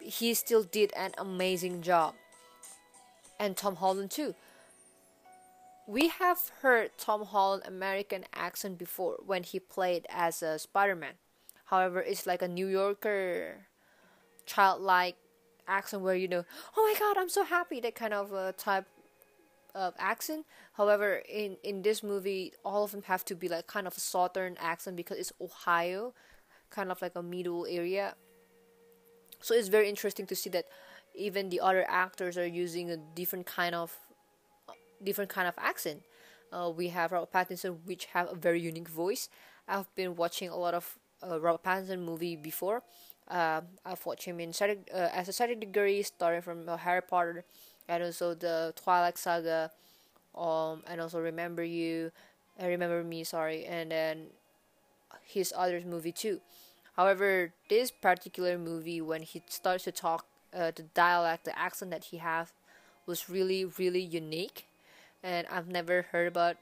he 0.00 0.34
still 0.34 0.64
did 0.64 0.92
an 0.96 1.12
amazing 1.18 1.82
job. 1.82 2.14
And 3.38 3.56
Tom 3.56 3.76
Holland 3.76 4.10
too. 4.10 4.34
We 5.86 6.08
have 6.08 6.50
heard 6.62 6.90
Tom 6.96 7.24
Holland 7.24 7.62
American 7.66 8.24
accent 8.34 8.78
before 8.78 9.18
when 9.24 9.42
he 9.42 9.60
played 9.60 10.06
as 10.08 10.42
a 10.42 10.58
Spider-Man. 10.58 11.14
However, 11.66 12.00
it's 12.00 12.26
like 12.26 12.42
a 12.42 12.48
New 12.48 12.66
Yorker 12.66 13.66
childlike 14.46 15.16
accent 15.68 16.02
where 16.02 16.16
you 16.16 16.28
know, 16.28 16.44
oh 16.76 16.92
my 16.92 16.98
god, 16.98 17.20
I'm 17.20 17.28
so 17.28 17.44
happy 17.44 17.80
that 17.80 17.94
kind 17.94 18.14
of 18.14 18.32
uh, 18.32 18.52
type 18.56 18.86
of 19.74 19.94
accent. 19.98 20.46
However, 20.74 21.22
in 21.28 21.56
in 21.62 21.82
this 21.82 22.02
movie, 22.02 22.52
all 22.64 22.84
of 22.84 22.92
them 22.92 23.02
have 23.02 23.24
to 23.26 23.34
be 23.34 23.48
like 23.48 23.66
kind 23.66 23.86
of 23.86 23.96
a 23.96 24.00
southern 24.00 24.56
accent 24.60 24.96
because 24.96 25.18
it's 25.18 25.32
Ohio, 25.40 26.14
kind 26.70 26.90
of 26.90 27.00
like 27.02 27.16
a 27.16 27.22
middle 27.22 27.66
area. 27.68 28.14
So 29.40 29.54
it's 29.54 29.68
very 29.68 29.88
interesting 29.88 30.26
to 30.26 30.36
see 30.36 30.50
that 30.50 30.66
even 31.14 31.48
the 31.48 31.60
other 31.60 31.84
actors 31.88 32.38
are 32.38 32.46
using 32.46 32.90
a 32.90 32.96
different 32.96 33.46
kind 33.46 33.74
of 33.74 33.96
different 35.02 35.30
kind 35.30 35.48
of 35.48 35.54
accent. 35.58 36.02
Uh, 36.52 36.70
we 36.70 36.88
have 36.88 37.12
Robert 37.12 37.32
Pattinson, 37.32 37.78
which 37.84 38.06
have 38.06 38.30
a 38.30 38.34
very 38.34 38.60
unique 38.60 38.88
voice. 38.88 39.28
I've 39.66 39.92
been 39.94 40.16
watching 40.16 40.50
a 40.50 40.56
lot 40.56 40.74
of 40.74 40.98
uh, 41.22 41.40
Robert 41.40 41.62
Pattinson 41.64 42.04
movie 42.04 42.36
before, 42.36 42.82
uh, 43.28 43.62
I've 43.84 44.04
watched 44.04 44.24
him 44.24 44.40
in 44.40 44.52
certain, 44.52 44.84
uh, 44.92 45.08
as 45.12 45.28
a 45.28 45.32
certain 45.32 45.60
degree, 45.60 46.02
starting 46.02 46.42
from 46.42 46.68
uh, 46.68 46.76
Harry 46.76 47.02
Potter, 47.02 47.44
and 47.88 48.02
also 48.02 48.34
the 48.34 48.72
Twilight 48.76 49.18
Saga, 49.18 49.70
um, 50.36 50.82
and 50.86 51.00
also 51.00 51.20
Remember 51.20 51.64
You, 51.64 52.12
I 52.60 52.66
Remember 52.66 53.02
Me, 53.02 53.24
sorry, 53.24 53.64
and 53.64 53.90
then 53.90 54.26
his 55.24 55.52
other 55.56 55.80
movie 55.86 56.12
too. 56.12 56.40
However, 56.96 57.52
this 57.68 57.90
particular 57.90 58.58
movie, 58.58 59.00
when 59.00 59.22
he 59.22 59.42
starts 59.48 59.84
to 59.84 59.92
talk, 59.92 60.26
uh, 60.54 60.72
the 60.74 60.82
dialect, 60.94 61.44
the 61.44 61.58
accent 61.58 61.90
that 61.90 62.04
he 62.04 62.18
has, 62.18 62.52
was 63.06 63.28
really, 63.28 63.64
really 63.64 64.00
unique, 64.00 64.66
and 65.22 65.46
I've 65.48 65.68
never 65.68 66.02
heard 66.12 66.28
about 66.28 66.56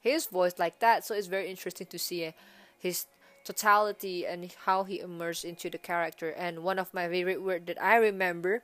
his 0.00 0.26
voice 0.26 0.54
like 0.58 0.78
that. 0.80 1.04
So 1.04 1.14
it's 1.14 1.26
very 1.26 1.48
interesting 1.48 1.86
to 1.88 1.98
see 1.98 2.32
his 2.78 3.06
totality 3.44 4.26
and 4.26 4.50
how 4.64 4.84
he 4.84 5.00
immersed 5.00 5.44
into 5.44 5.70
the 5.70 5.78
character. 5.78 6.30
And 6.30 6.64
one 6.64 6.78
of 6.78 6.92
my 6.94 7.08
favorite 7.08 7.42
words 7.42 7.66
that 7.66 7.82
I 7.82 7.96
remember 7.96 8.62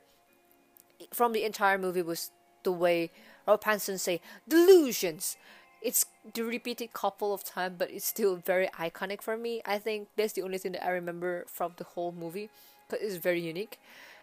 from 1.13 1.33
the 1.33 1.43
entire 1.43 1.77
movie 1.77 2.01
was 2.01 2.31
the 2.63 2.71
way 2.71 3.11
Rob 3.47 3.63
Pattinson 3.63 3.99
say 3.99 4.21
delusions. 4.47 5.37
It's 5.81 6.05
the 6.33 6.43
repeated 6.43 6.93
couple 6.93 7.33
of 7.33 7.43
times, 7.43 7.75
but 7.79 7.89
it's 7.89 8.05
still 8.05 8.35
very 8.35 8.67
iconic 8.67 9.21
for 9.21 9.35
me. 9.35 9.61
I 9.65 9.79
think 9.79 10.09
that's 10.15 10.33
the 10.33 10.43
only 10.43 10.59
thing 10.59 10.73
that 10.73 10.85
I 10.85 10.89
remember 10.89 11.45
from 11.47 11.73
the 11.77 11.83
whole 11.83 12.11
movie, 12.11 12.49
because 12.87 13.03
it's 13.03 13.15
very 13.15 13.41
unique. 13.41 13.79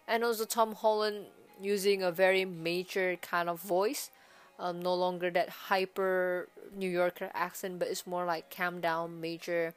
And 0.07 0.23
also 0.23 0.45
Tom 0.45 0.73
Holland 0.73 1.25
using 1.61 2.01
a 2.01 2.11
very 2.11 2.45
major 2.45 3.17
kind 3.21 3.49
of 3.49 3.59
voice, 3.59 4.09
um, 4.57 4.81
no 4.81 4.95
longer 4.95 5.29
that 5.31 5.49
hyper 5.49 6.47
New 6.73 6.89
Yorker 6.89 7.29
accent, 7.33 7.79
but 7.79 7.89
it's 7.89 8.07
more 8.07 8.23
like 8.23 8.55
calm 8.55 8.79
down, 8.79 9.19
major 9.19 9.73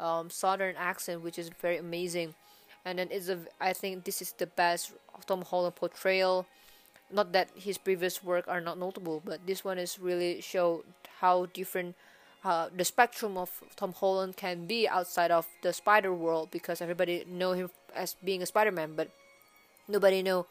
um, 0.00 0.30
southern 0.30 0.74
accent, 0.76 1.22
which 1.22 1.38
is 1.38 1.50
very 1.60 1.76
amazing. 1.76 2.34
And 2.84 2.98
then 2.98 3.08
it's 3.10 3.28
a, 3.28 3.38
I 3.60 3.72
think 3.72 4.04
this 4.04 4.22
is 4.22 4.32
the 4.32 4.46
best 4.46 4.92
Tom 5.26 5.42
Holland 5.42 5.76
portrayal. 5.76 6.46
Not 7.12 7.32
that 7.32 7.50
his 7.54 7.76
previous 7.76 8.22
work 8.24 8.46
are 8.48 8.60
not 8.60 8.78
notable, 8.78 9.22
but 9.24 9.46
this 9.46 9.64
one 9.64 9.78
is 9.78 9.98
really 9.98 10.40
show 10.40 10.84
how 11.20 11.46
different 11.46 11.94
uh, 12.44 12.68
the 12.74 12.84
spectrum 12.84 13.36
of 13.36 13.62
Tom 13.76 13.92
Holland 13.92 14.36
can 14.36 14.66
be 14.66 14.88
outside 14.88 15.30
of 15.30 15.46
the 15.62 15.72
Spider 15.72 16.14
world 16.14 16.50
because 16.50 16.80
everybody 16.80 17.24
know 17.28 17.52
him 17.52 17.68
as 17.94 18.16
being 18.24 18.42
a 18.42 18.46
Spider-Man, 18.46 18.94
but 18.96 19.10
nobody 19.86 20.22
know 20.22 20.46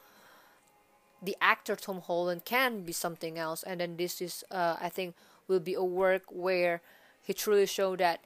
the 1.22 1.36
actor 1.42 1.76
Tom 1.76 2.02
Holland 2.02 2.46
can 2.46 2.84
be 2.84 2.92
something 2.92 3.40
else. 3.40 3.64
And 3.64 3.80
then 3.80 3.98
this 3.98 4.22
is, 4.22 4.44
uh, 4.52 4.76
I 4.80 4.90
think, 4.90 5.16
will 5.48 5.60
be 5.60 5.74
a 5.74 5.84
work 5.84 6.24
where 6.30 6.82
he 7.24 7.34
truly 7.34 7.66
showed 7.66 8.00
that 8.00 8.20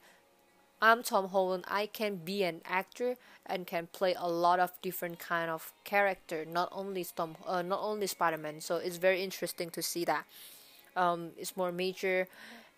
I'm 0.84 1.02
Tom 1.02 1.28
Holland. 1.30 1.64
I 1.66 1.86
can 1.86 2.16
be 2.16 2.42
an 2.42 2.60
actor 2.66 3.16
and 3.46 3.66
can 3.66 3.86
play 3.86 4.14
a 4.18 4.28
lot 4.28 4.60
of 4.60 4.70
different 4.82 5.18
kind 5.18 5.50
of 5.50 5.72
character, 5.84 6.44
not 6.44 6.68
only 6.72 7.06
Tom, 7.16 7.38
uh, 7.46 7.62
not 7.62 7.80
only 7.80 8.06
Spider-Man. 8.06 8.60
So 8.60 8.76
it's 8.76 8.98
very 8.98 9.22
interesting 9.22 9.70
to 9.70 9.80
see 9.80 10.04
that. 10.04 10.26
Um, 10.94 11.30
it's 11.38 11.56
more 11.56 11.72
major, 11.72 12.28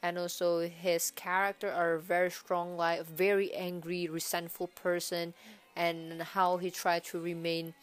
and 0.05 0.19
also 0.19 0.69
his 0.69 1.11
character 1.17 1.69
are 1.69 1.99
very 1.99 2.31
strong, 2.31 2.77
like 2.77 3.05
very 3.05 3.53
angry, 3.53 4.07
resentful 4.07 4.69
person, 4.69 5.35
and 5.75 6.23
how 6.23 6.59
he 6.59 6.71
tried 6.71 7.03
to 7.07 7.19
remain, 7.19 7.75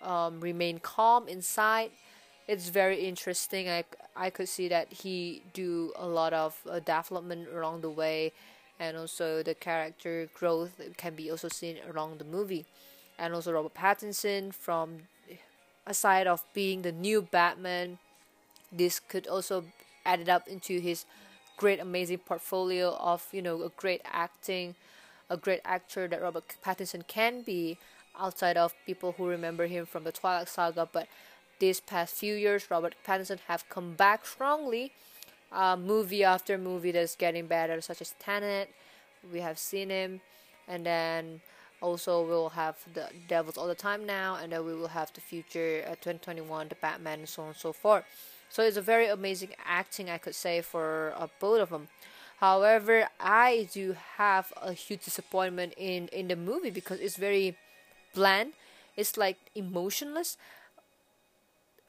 um, 0.00 0.40
remain 0.40 0.78
calm 0.78 1.26
inside. 1.26 1.90
It's 2.46 2.68
very 2.68 3.00
interesting. 3.02 3.68
I 3.68 3.82
I 4.14 4.30
could 4.30 4.48
see 4.48 4.68
that 4.68 4.92
he 4.92 5.42
do 5.52 5.92
a 5.96 6.06
lot 6.06 6.32
of 6.32 6.56
uh, 6.70 6.78
development 6.78 7.48
along 7.52 7.80
the 7.80 7.90
way 7.90 8.32
and 8.80 8.96
also 8.96 9.42
the 9.42 9.54
character 9.54 10.28
growth 10.34 10.80
can 10.96 11.14
be 11.14 11.30
also 11.30 11.48
seen 11.48 11.76
along 11.88 12.18
the 12.18 12.24
movie. 12.24 12.64
And 13.18 13.34
also 13.34 13.52
robert 13.52 13.74
pattinson 13.74 14.52
from 14.54 15.02
aside 15.86 16.26
of 16.26 16.42
being 16.54 16.82
the 16.82 16.92
new 16.92 17.20
batman 17.20 17.98
this 18.72 18.98
could 18.98 19.26
also 19.26 19.64
add 20.06 20.20
it 20.20 20.28
up 20.28 20.48
into 20.48 20.80
his 20.80 21.04
great 21.56 21.80
amazing 21.80 22.18
portfolio 22.18 22.96
of 22.96 23.26
you 23.32 23.42
know 23.42 23.62
a 23.62 23.68
great 23.76 24.00
acting 24.06 24.74
a 25.28 25.36
great 25.36 25.60
actor 25.64 26.08
that 26.08 26.22
robert 26.22 26.44
pattinson 26.64 27.06
can 27.06 27.42
be 27.42 27.76
outside 28.18 28.56
of 28.56 28.74
people 28.86 29.12
who 29.12 29.26
remember 29.26 29.66
him 29.66 29.86
from 29.86 30.04
the 30.04 30.12
twilight 30.12 30.48
saga. 30.48 30.88
But 30.90 31.06
these 31.58 31.80
past 31.80 32.14
few 32.14 32.34
years 32.34 32.70
robert 32.70 32.94
pattinson 33.06 33.38
have 33.48 33.68
come 33.68 33.92
back 33.94 34.24
strongly 34.26 34.92
uh, 35.52 35.76
movie 35.76 36.24
after 36.24 36.58
movie 36.58 36.92
that's 36.92 37.16
getting 37.16 37.46
better, 37.46 37.80
such 37.80 38.00
as 38.00 38.14
Tenet. 38.18 38.70
We 39.32 39.40
have 39.40 39.58
seen 39.58 39.90
him, 39.90 40.20
and 40.68 40.84
then 40.86 41.40
Also, 41.82 42.20
we'll 42.20 42.50
have 42.50 42.76
the 42.92 43.08
Devils 43.26 43.56
all 43.56 43.66
the 43.66 43.74
time 43.74 44.04
now, 44.04 44.36
and 44.36 44.52
then 44.52 44.66
we 44.66 44.74
will 44.74 44.88
have 44.92 45.10
the 45.14 45.20
future 45.22 45.82
uh, 45.88 45.94
2021, 46.02 46.68
the 46.68 46.74
Batman, 46.74 47.20
and 47.20 47.28
so 47.28 47.40
on 47.42 47.48
and 47.48 47.56
so 47.56 47.72
forth. 47.72 48.04
So 48.50 48.62
it's 48.62 48.76
a 48.76 48.82
very 48.82 49.06
amazing 49.08 49.54
acting, 49.64 50.10
I 50.10 50.18
could 50.18 50.34
say, 50.34 50.60
for 50.60 51.14
uh, 51.16 51.28
both 51.40 51.60
of 51.62 51.70
them. 51.70 51.88
However, 52.36 53.08
I 53.18 53.68
do 53.72 53.96
have 54.18 54.52
a 54.60 54.74
huge 54.74 55.04
disappointment 55.08 55.72
in 55.78 56.08
in 56.12 56.28
the 56.28 56.36
movie 56.36 56.68
because 56.70 57.00
it's 57.00 57.16
very 57.16 57.56
bland. 58.14 58.52
It's 58.96 59.16
like 59.16 59.38
emotionless. 59.54 60.36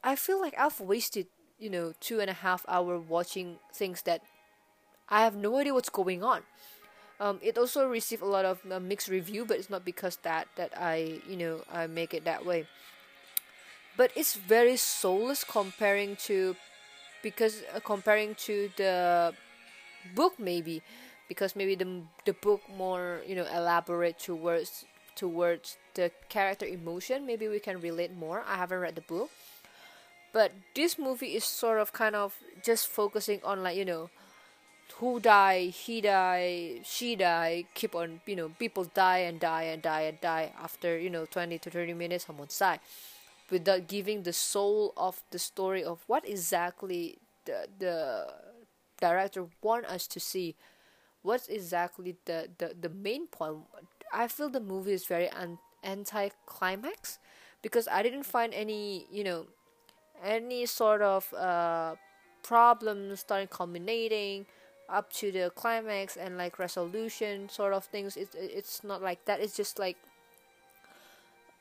I 0.03 0.15
feel 0.15 0.39
like 0.39 0.55
I've 0.57 0.79
wasted, 0.79 1.27
you 1.61 1.69
know, 1.69 1.93
two 2.01 2.19
and 2.19 2.29
a 2.29 2.33
half 2.33 2.65
hour 2.67 2.99
watching 2.99 3.59
things 3.73 4.01
that 4.03 4.21
I 5.09 5.23
have 5.23 5.35
no 5.35 5.57
idea 5.57 5.73
what's 5.73 5.89
going 5.89 6.23
on. 6.23 6.41
Um, 7.19 7.39
it 7.43 7.57
also 7.57 7.87
received 7.87 8.23
a 8.23 8.27
lot 8.27 8.45
of 8.45 8.59
uh, 8.71 8.79
mixed 8.79 9.07
review, 9.07 9.45
but 9.45 9.57
it's 9.57 9.69
not 9.69 9.85
because 9.85 10.17
that 10.23 10.47
that 10.57 10.73
I 10.77 11.21
you 11.29 11.37
know 11.37 11.61
I 11.71 11.87
make 11.87 12.13
it 12.13 12.25
that 12.25 12.45
way. 12.45 12.67
But 13.97 14.11
it's 14.15 14.35
very 14.35 14.77
soulless 14.77 15.43
comparing 15.43 16.15
to 16.27 16.55
because 17.23 17.63
uh, 17.75 17.79
comparing 17.81 18.35
to 18.47 18.69
the 18.77 19.33
book 20.15 20.39
maybe 20.39 20.81
because 21.29 21.55
maybe 21.55 21.75
the 21.75 22.03
the 22.25 22.33
book 22.33 22.61
more 22.77 23.21
you 23.27 23.35
know 23.35 23.45
elaborate 23.53 24.19
towards 24.19 24.85
towards 25.15 25.77
the 25.95 26.11
character 26.29 26.65
emotion 26.65 27.25
maybe 27.25 27.47
we 27.47 27.59
can 27.59 27.79
relate 27.81 28.13
more 28.15 28.43
i 28.47 28.55
haven't 28.55 28.79
read 28.79 28.95
the 28.95 29.01
book 29.01 29.29
but 30.33 30.51
this 30.75 30.97
movie 30.97 31.35
is 31.35 31.43
sort 31.43 31.79
of 31.79 31.93
kind 31.93 32.15
of 32.15 32.35
just 32.63 32.87
focusing 32.87 33.39
on 33.43 33.63
like 33.63 33.77
you 33.77 33.85
know 33.85 34.09
who 35.01 35.19
die, 35.19 35.67
he 35.67 36.01
die, 36.01 36.79
she 36.83 37.15
die, 37.15 37.65
keep 37.73 37.95
on, 37.95 38.21
you 38.25 38.35
know, 38.35 38.49
people 38.59 38.85
die 38.93 39.19
and 39.19 39.39
die 39.39 39.63
and 39.63 39.81
die 39.81 40.01
and 40.01 40.21
die 40.21 40.51
after, 40.61 40.97
you 40.97 41.09
know, 41.09 41.25
20 41.25 41.57
to 41.59 41.69
30 41.69 41.93
minutes, 41.93 42.25
someone 42.25 42.47
die. 42.59 42.79
Without 43.49 43.87
giving 43.87 44.23
the 44.23 44.33
soul 44.33 44.93
of 44.95 45.23
the 45.31 45.39
story 45.39 45.83
of 45.83 46.03
what 46.07 46.27
exactly 46.27 47.17
the, 47.45 47.67
the 47.79 48.27
director 48.99 49.47
want 49.61 49.85
us 49.85 50.07
to 50.07 50.19
see. 50.19 50.55
What's 51.21 51.47
exactly 51.47 52.15
the, 52.25 52.49
the, 52.57 52.75
the 52.79 52.89
main 52.89 53.27
point? 53.27 53.59
I 54.13 54.27
feel 54.27 54.49
the 54.49 54.59
movie 54.59 54.93
is 54.93 55.05
very 55.05 55.27
an, 55.29 55.57
anti-climax 55.83 57.19
because 57.61 57.87
I 57.87 58.03
didn't 58.03 58.23
find 58.23 58.53
any, 58.53 59.07
you 59.11 59.23
know, 59.23 59.47
any 60.23 60.65
sort 60.65 61.01
of 61.01 61.33
uh, 61.33 61.95
problems 62.43 63.21
starting 63.21 63.47
culminating 63.47 64.45
up 64.89 65.11
to 65.13 65.31
the 65.31 65.51
climax 65.55 66.17
and 66.17 66.37
like 66.37 66.59
resolution 66.59 67.47
sort 67.47 67.73
of 67.73 67.85
things 67.85 68.17
it's 68.17 68.35
it's 68.35 68.83
not 68.83 69.01
like 69.01 69.23
that. 69.25 69.39
It's 69.39 69.55
just 69.55 69.79
like 69.79 69.97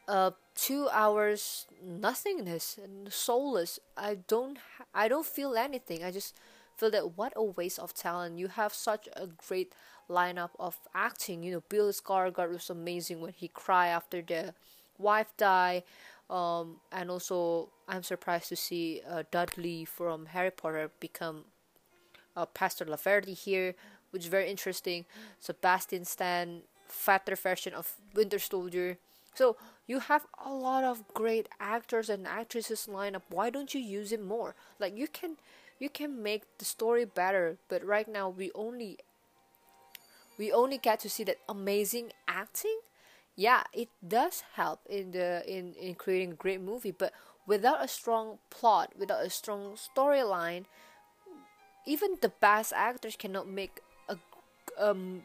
uh 0.09 0.31
two 0.55 0.89
hours 0.93 1.67
nothingness 1.83 2.79
and 2.83 3.13
soulless. 3.13 3.79
I 3.97 4.19
don't 4.27 4.59
i 4.95 5.09
don't 5.09 5.27
feel 5.27 5.55
anything. 5.55 6.03
I 6.05 6.11
just 6.11 6.35
feel 6.77 6.91
that 6.91 7.17
what 7.17 7.33
a 7.37 7.43
waste 7.45 7.79
of 7.79 7.95
talent. 7.95 8.39
You 8.39 8.49
have 8.49 8.75
such 8.75 9.09
a 9.15 9.27
great 9.27 9.73
lineup 10.09 10.51
of 10.59 10.77
acting. 10.95 11.43
You 11.43 11.53
know 11.53 11.63
bill 11.69 11.91
skarsgård 11.93 12.51
was 12.53 12.71
amazing 12.71 13.21
when 13.21 13.33
he 13.33 13.49
cried 13.49 13.89
after 13.89 14.23
the 14.23 14.55
wife 14.99 15.33
died 15.37 15.83
um, 16.29 16.77
and 16.93 17.11
also 17.11 17.69
i'm 17.91 18.03
surprised 18.03 18.49
to 18.49 18.57
see 18.57 19.03
uh, 19.09 19.23
dudley 19.31 19.85
from 19.85 20.27
harry 20.27 20.51
potter 20.51 20.91
become 21.01 21.45
uh, 22.37 22.47
Pastor 22.47 22.85
Laferty 22.85 23.37
here, 23.37 23.75
which 24.11 24.23
is 24.23 24.29
very 24.29 24.51
interesting. 24.51 25.05
Sebastian 25.41 26.05
Stan, 26.05 26.63
fatter 26.87 27.37
version 27.37 27.75
of 27.75 27.95
Winter 28.15 28.39
Soldier. 28.39 28.99
So 29.35 29.57
you 29.87 30.01
have 30.01 30.27
a 30.45 30.53
lot 30.53 30.85
of 30.85 31.07
great 31.15 31.49
actors 31.61 32.09
and 32.09 32.27
actresses 32.27 32.89
lined 32.89 33.17
up. 33.17 33.23
Why 33.29 33.51
don't 33.51 33.75
you 33.75 33.81
use 33.81 34.13
it 34.13 34.23
more? 34.23 34.55
Like 34.79 34.97
you 34.97 35.07
can, 35.07 35.37
you 35.79 35.89
can 35.89 36.23
make 36.23 36.43
the 36.59 36.65
story 36.65 37.05
better. 37.05 37.59
But 37.69 37.85
right 37.85 38.09
now 38.09 38.29
we 38.29 38.51
only, 38.55 38.99
we 40.39 40.53
only 40.53 40.79
get 40.79 41.01
to 41.01 41.11
see 41.11 41.25
that 41.25 41.37
amazing 41.49 42.13
acting. 42.27 42.81
Yeah, 43.37 43.63
it 43.73 43.89
does 44.07 44.43
help 44.55 44.81
in 44.89 45.13
the 45.13 45.43
in 45.47 45.73
in 45.75 45.95
creating 45.95 46.33
a 46.33 46.35
great 46.35 46.61
movie. 46.61 46.91
But 46.91 47.15
without 47.47 47.85
a 47.85 47.89
strong 47.89 48.39
plot, 48.51 48.93
without 48.99 49.25
a 49.25 49.31
strong 49.31 49.77
storyline, 49.77 50.65
even 51.87 52.17
the 52.21 52.29
best 52.41 52.73
actors 52.75 53.17
cannot 53.17 53.49
make 53.49 53.81
a 54.09 54.17
um 54.79 55.23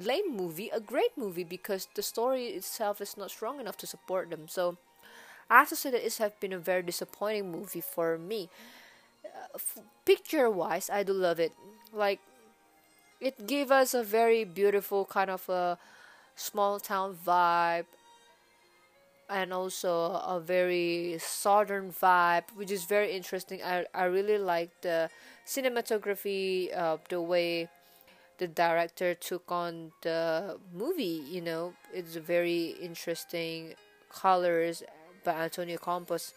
lame 0.00 0.36
movie 0.36 0.70
a 0.70 0.80
great 0.80 1.16
movie 1.16 1.44
because 1.44 1.88
the 1.94 2.02
story 2.02 2.46
itself 2.48 3.00
is 3.00 3.16
not 3.16 3.30
strong 3.30 3.60
enough 3.60 3.76
to 3.76 3.86
support 3.86 4.30
them. 4.30 4.48
So 4.48 4.76
I 5.50 5.60
have 5.60 5.70
to 5.70 5.76
say 5.76 5.90
that 5.90 6.06
it 6.06 6.16
has 6.18 6.32
been 6.40 6.52
a 6.52 6.58
very 6.58 6.82
disappointing 6.82 7.52
movie 7.52 7.82
for 7.82 8.18
me. 8.18 8.50
Uh, 9.24 9.48
f- 9.56 9.78
picture 10.06 10.50
wise, 10.50 10.90
I 10.90 11.02
do 11.04 11.12
love 11.14 11.40
it. 11.40 11.52
Like 11.92 12.20
it 13.20 13.46
gave 13.46 13.70
us 13.70 13.94
a 13.94 14.02
very 14.02 14.44
beautiful 14.44 15.04
kind 15.04 15.30
of 15.30 15.48
a 15.48 15.78
small 16.36 16.80
town 16.80 17.16
vibe 17.26 17.86
and 19.32 19.52
also 19.52 20.20
a 20.28 20.38
very 20.38 21.16
southern 21.18 21.90
vibe 21.90 22.44
which 22.54 22.70
is 22.70 22.84
very 22.84 23.12
interesting. 23.12 23.62
I, 23.62 23.86
I 23.94 24.04
really 24.04 24.38
like 24.38 24.70
the 24.82 25.08
cinematography 25.46 26.76
uh, 26.76 26.98
the 27.08 27.20
way 27.20 27.68
the 28.38 28.46
director 28.46 29.14
took 29.14 29.50
on 29.50 29.92
the 30.02 30.58
movie 30.72 31.24
you 31.26 31.40
know? 31.40 31.72
It's 31.94 32.16
very 32.16 32.76
interesting 32.80 33.74
colors 34.12 34.82
by 35.24 35.32
antonio 35.32 35.78
campos. 35.78 36.34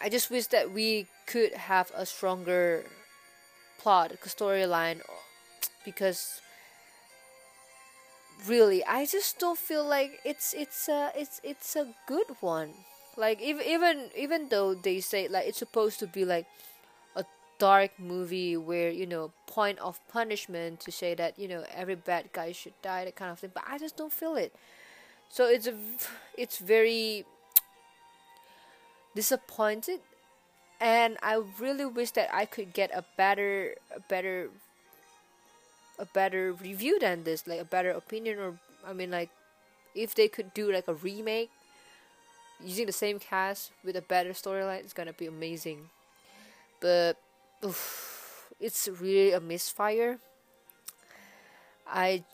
I 0.00 0.08
just 0.08 0.30
wish 0.30 0.46
that 0.46 0.72
we 0.72 1.06
could 1.26 1.52
have 1.52 1.92
a 1.94 2.06
stronger 2.06 2.84
plot 3.78 4.12
storyline 4.24 5.00
because 5.84 6.40
really 8.46 8.84
i 8.84 9.04
just 9.04 9.38
don't 9.38 9.58
feel 9.58 9.84
like 9.84 10.20
it's 10.24 10.54
it's 10.54 10.88
a 10.88 11.10
it's 11.16 11.40
it's 11.42 11.74
a 11.76 11.86
good 12.06 12.26
one. 12.40 12.70
Like 13.16 13.40
even 13.42 13.66
even 13.66 14.10
even 14.16 14.48
though 14.48 14.74
they 14.74 15.00
say 15.00 15.26
like 15.26 15.48
it's 15.48 15.58
supposed 15.58 15.98
to 15.98 16.06
be 16.06 16.24
like 16.24 16.46
a 17.16 17.24
dark 17.58 17.98
movie 17.98 18.56
where 18.56 18.90
you 18.90 19.06
know 19.06 19.32
point 19.46 19.78
of 19.80 19.98
punishment 20.08 20.80
to 20.80 20.92
say 20.92 21.14
that 21.14 21.38
you 21.38 21.48
know 21.48 21.64
every 21.74 21.96
bad 21.96 22.32
guy 22.32 22.52
should 22.52 22.74
die 22.82 23.04
that 23.04 23.16
kind 23.16 23.32
of 23.32 23.38
thing 23.40 23.50
but 23.54 23.64
i 23.68 23.78
just 23.78 23.96
don't 23.96 24.12
feel 24.12 24.36
it. 24.36 24.54
So 25.30 25.46
it's 25.46 25.66
a 25.66 25.74
it's 26.36 26.58
very 26.58 27.24
disappointed 29.14 30.00
and 30.80 31.16
i 31.22 31.40
really 31.58 31.86
wish 31.86 32.12
that 32.12 32.28
i 32.34 32.44
could 32.44 32.72
get 32.72 32.90
a 32.94 33.04
better 33.16 33.74
a 33.94 34.00
better 34.00 34.50
a 35.98 36.06
better 36.06 36.52
review 36.52 36.98
than 37.00 37.24
this, 37.24 37.46
like 37.46 37.60
a 37.60 37.64
better 37.64 37.90
opinion, 37.90 38.38
or 38.38 38.58
I 38.86 38.92
mean, 38.92 39.10
like 39.10 39.30
if 39.94 40.14
they 40.14 40.28
could 40.28 40.54
do 40.54 40.72
like 40.72 40.88
a 40.88 40.94
remake 40.94 41.50
using 42.62 42.86
the 42.86 42.92
same 42.92 43.18
cast 43.18 43.72
with 43.84 43.96
a 43.96 44.02
better 44.02 44.30
storyline, 44.30 44.80
it's 44.80 44.92
gonna 44.92 45.12
be 45.12 45.26
amazing. 45.26 45.88
But 46.80 47.16
oof, 47.64 48.52
it's 48.60 48.88
really 48.88 49.32
a 49.32 49.40
misfire. 49.40 50.18
I, 51.86 52.24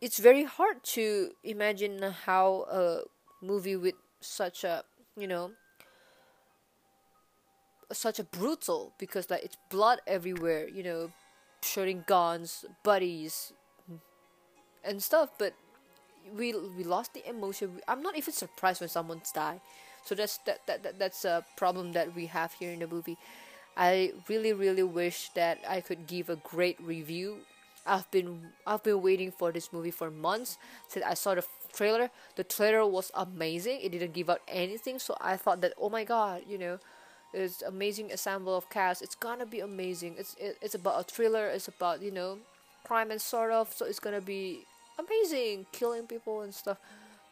it's 0.00 0.18
very 0.18 0.44
hard 0.44 0.82
to 0.96 1.32
imagine 1.44 2.02
how 2.26 2.66
a 2.70 3.02
movie 3.44 3.76
with 3.76 3.94
such 4.20 4.64
a 4.64 4.84
you 5.16 5.26
know 5.28 5.52
such 7.92 8.18
a 8.18 8.24
brutal 8.24 8.92
because 8.98 9.28
like 9.30 9.42
it's 9.44 9.56
blood 9.70 10.00
everywhere 10.06 10.66
you 10.68 10.82
know 10.82 11.10
shooting 11.62 12.04
guns, 12.06 12.64
buddies, 12.82 13.52
and 14.84 15.02
stuff. 15.02 15.30
But 15.38 15.54
we 16.36 16.54
we 16.54 16.84
lost 16.84 17.14
the 17.14 17.28
emotion. 17.28 17.80
I'm 17.88 18.02
not 18.02 18.16
even 18.16 18.32
surprised 18.32 18.80
when 18.80 18.90
someone's 18.90 19.32
die. 19.32 19.60
So 20.04 20.14
that's 20.14 20.38
that, 20.46 20.66
that, 20.66 20.82
that 20.82 20.98
that's 20.98 21.24
a 21.24 21.44
problem 21.56 21.92
that 21.92 22.14
we 22.14 22.26
have 22.26 22.52
here 22.54 22.72
in 22.72 22.80
the 22.80 22.86
movie. 22.88 23.18
I 23.76 24.12
really 24.28 24.52
really 24.52 24.82
wish 24.82 25.30
that 25.34 25.58
I 25.68 25.80
could 25.80 26.06
give 26.06 26.28
a 26.30 26.36
great 26.36 26.80
review. 26.82 27.38
I've 27.86 28.10
been 28.10 28.50
I've 28.66 28.82
been 28.82 29.02
waiting 29.02 29.32
for 29.32 29.52
this 29.52 29.72
movie 29.72 29.90
for 29.90 30.10
months 30.10 30.58
since 30.88 31.04
I 31.04 31.14
saw 31.14 31.34
the 31.34 31.44
trailer. 31.72 32.10
The 32.36 32.44
trailer 32.44 32.86
was 32.86 33.10
amazing. 33.14 33.80
It 33.82 33.92
didn't 33.92 34.12
give 34.14 34.30
out 34.30 34.42
anything, 34.48 34.98
so 34.98 35.16
I 35.20 35.36
thought 35.36 35.60
that 35.62 35.74
oh 35.78 35.90
my 35.90 36.04
god, 36.04 36.42
you 36.48 36.58
know, 36.58 36.78
it's 37.32 37.62
amazing 37.62 38.10
ensemble 38.10 38.56
of 38.56 38.68
cast. 38.70 39.02
It's 39.02 39.14
gonna 39.14 39.46
be 39.46 39.60
amazing. 39.60 40.16
It's 40.18 40.34
it, 40.38 40.58
it's 40.60 40.74
about 40.74 41.00
a 41.00 41.04
thriller. 41.04 41.48
It's 41.48 41.68
about 41.68 42.02
you 42.02 42.10
know 42.10 42.38
crime 42.84 43.10
and 43.10 43.20
sort 43.20 43.52
of. 43.52 43.72
So 43.72 43.86
it's 43.86 44.00
gonna 44.00 44.20
be 44.20 44.60
amazing, 44.98 45.66
killing 45.72 46.06
people 46.06 46.42
and 46.42 46.54
stuff. 46.54 46.78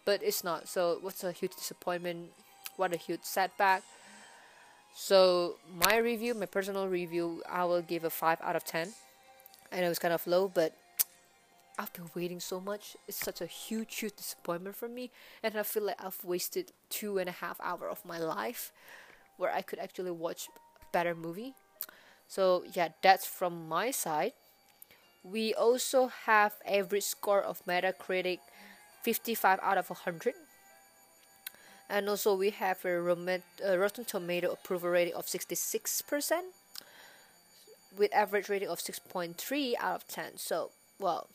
But 0.04 0.22
it's 0.22 0.42
not. 0.42 0.68
So 0.68 0.98
what's 1.02 1.22
a 1.24 1.32
huge 1.32 1.56
disappointment? 1.56 2.30
What 2.76 2.94
a 2.94 2.96
huge 2.96 3.22
setback. 3.22 3.82
So 4.94 5.56
my 5.86 5.98
review, 5.98 6.34
my 6.34 6.46
personal 6.46 6.88
review, 6.88 7.42
I 7.48 7.64
will 7.64 7.82
give 7.82 8.04
a 8.04 8.10
five 8.10 8.38
out 8.42 8.56
of 8.56 8.64
ten. 8.64 8.92
I 9.72 9.80
know 9.80 9.90
it's 9.90 9.98
kind 9.98 10.14
of 10.14 10.26
low, 10.26 10.48
but 10.48 10.74
I've 11.78 11.92
been 11.92 12.10
waiting 12.14 12.40
so 12.40 12.60
much. 12.60 12.96
It's 13.08 13.16
such 13.16 13.40
a 13.40 13.46
huge, 13.46 13.96
huge 13.96 14.16
disappointment 14.16 14.76
for 14.76 14.88
me, 14.88 15.10
and 15.42 15.56
I 15.56 15.62
feel 15.62 15.84
like 15.84 16.02
I've 16.04 16.22
wasted 16.24 16.72
two 16.90 17.18
and 17.18 17.28
a 17.28 17.32
half 17.32 17.58
hour 17.62 17.88
of 17.88 18.04
my 18.04 18.18
life, 18.18 18.72
where 19.40 19.52
I 19.52 19.62
could 19.62 19.78
actually 19.78 20.10
watch 20.10 20.48
better 20.92 21.14
movie. 21.14 21.54
So 22.28 22.64
yeah, 22.74 22.88
that's 23.02 23.26
from 23.26 23.68
my 23.68 23.90
side. 23.90 24.32
We 25.24 25.54
also 25.54 26.08
have 26.26 26.54
average 26.66 27.04
score 27.04 27.42
of 27.42 27.64
Metacritic 27.66 28.38
55 29.02 29.58
out 29.62 29.78
of 29.78 29.90
100. 29.90 30.34
And 31.88 32.08
also 32.08 32.34
we 32.36 32.50
have 32.50 32.84
a 32.84 33.00
Rotten 33.00 34.04
Tomato 34.04 34.52
approval 34.52 34.90
rating 34.90 35.14
of 35.14 35.26
66% 35.26 36.30
with 37.96 38.14
average 38.14 38.48
rating 38.48 38.68
of 38.68 38.78
6.3 38.78 39.74
out 39.80 39.96
of 39.96 40.06
10. 40.06 40.36
So, 40.36 40.70
well, 40.98 41.26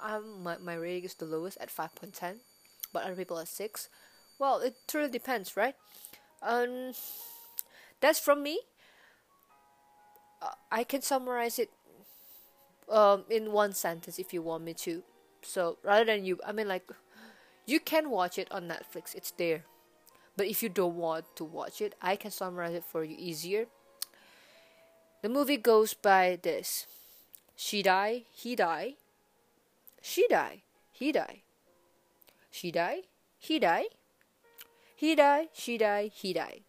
um, 0.00 0.42
my, 0.42 0.58
my 0.58 0.74
rating 0.74 1.04
is 1.04 1.14
the 1.14 1.24
lowest 1.24 1.56
at 1.60 1.74
5.10, 1.74 2.36
but 2.92 3.04
other 3.04 3.16
people 3.16 3.38
are 3.38 3.46
6. 3.46 3.88
Well, 4.38 4.58
it 4.58 4.74
truly 4.86 5.08
depends, 5.08 5.56
right? 5.56 5.74
Um, 6.42 6.92
that's 8.00 8.18
from 8.18 8.42
me. 8.42 8.60
Uh, 10.42 10.50
I 10.70 10.84
can 10.84 11.02
summarize 11.02 11.58
it 11.58 11.70
um, 12.90 13.24
in 13.30 13.52
one 13.52 13.72
sentence 13.72 14.18
if 14.18 14.32
you 14.32 14.42
want 14.42 14.64
me 14.64 14.74
to. 14.74 15.02
So 15.42 15.78
rather 15.82 16.04
than 16.04 16.24
you, 16.24 16.40
I 16.46 16.52
mean, 16.52 16.68
like, 16.68 16.88
you 17.66 17.80
can 17.80 18.10
watch 18.10 18.38
it 18.38 18.50
on 18.50 18.68
Netflix, 18.68 19.14
it's 19.14 19.32
there. 19.32 19.64
But 20.36 20.46
if 20.46 20.62
you 20.62 20.68
don't 20.68 20.96
want 20.96 21.24
to 21.36 21.44
watch 21.44 21.80
it, 21.80 21.94
I 22.02 22.16
can 22.16 22.30
summarize 22.30 22.74
it 22.74 22.84
for 22.84 23.02
you 23.02 23.16
easier. 23.18 23.66
The 25.22 25.28
movie 25.28 25.56
goes 25.56 25.94
by 25.94 26.38
this 26.40 26.86
She 27.56 27.82
die, 27.82 28.24
he 28.30 28.54
die. 28.54 28.96
She 30.02 30.28
die, 30.28 30.62
he 30.92 31.10
die. 31.10 31.42
She 32.50 32.70
die, 32.70 33.02
he 33.38 33.58
die. 33.58 33.86
He 34.94 35.14
die, 35.14 35.48
she 35.54 35.78
die, 35.78 36.10
he 36.12 36.32
die. 36.34 36.65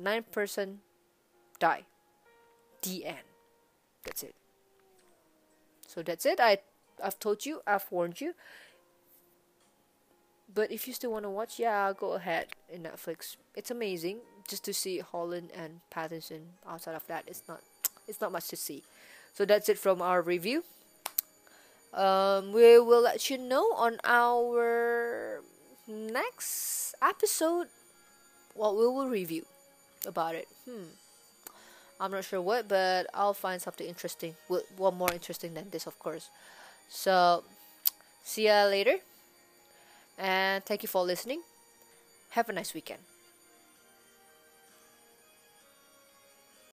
Nine 0.00 0.24
person 0.30 0.80
die. 1.58 1.84
The 2.82 3.06
end. 3.06 3.26
That's 4.04 4.22
it. 4.22 4.34
So 5.86 6.02
that's 6.02 6.26
it. 6.26 6.40
I 6.40 6.58
I've 7.02 7.18
told 7.18 7.46
you, 7.46 7.60
I've 7.66 7.86
warned 7.90 8.20
you. 8.20 8.34
But 10.52 10.70
if 10.70 10.86
you 10.86 10.94
still 10.94 11.10
want 11.10 11.24
to 11.24 11.30
watch, 11.30 11.58
yeah, 11.58 11.92
go 11.92 12.12
ahead 12.12 12.48
in 12.70 12.82
Netflix. 12.82 13.36
It's 13.56 13.70
amazing 13.70 14.18
just 14.48 14.64
to 14.64 14.74
see 14.74 14.98
Holland 15.00 15.50
and 15.54 15.80
Pattinson. 15.90 16.54
Outside 16.68 16.94
of 16.94 17.06
that, 17.08 17.24
it's 17.26 17.42
not 17.48 17.60
it's 18.06 18.20
not 18.20 18.32
much 18.32 18.48
to 18.48 18.56
see. 18.56 18.82
So 19.32 19.44
that's 19.44 19.68
it 19.68 19.78
from 19.78 20.02
our 20.02 20.22
review. 20.22 20.64
Um, 21.92 22.52
we 22.52 22.78
will 22.78 23.02
let 23.02 23.30
you 23.30 23.38
know 23.38 23.72
on 23.74 23.98
our 24.04 25.42
next 25.86 26.94
episode 27.00 27.68
what 28.54 28.76
we 28.76 28.86
will 28.86 29.08
review 29.08 29.46
about 30.06 30.34
it. 30.34 30.48
Hmm. 30.68 30.92
I'm 32.00 32.10
not 32.10 32.24
sure 32.24 32.40
what, 32.40 32.68
but 32.68 33.06
I'll 33.14 33.34
find 33.34 33.62
something 33.62 33.86
interesting. 33.86 34.34
One 34.76 34.96
more 34.96 35.12
interesting 35.12 35.54
than 35.54 35.70
this, 35.70 35.86
of 35.86 35.98
course. 35.98 36.28
So, 36.88 37.44
see 38.24 38.46
ya 38.46 38.64
later. 38.64 38.96
And 40.18 40.64
thank 40.64 40.82
you 40.82 40.88
for 40.88 41.02
listening. 41.02 41.42
Have 42.30 42.48
a 42.48 42.52
nice 42.52 42.74
weekend. 42.74 43.00